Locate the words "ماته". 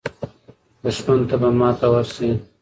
1.59-1.87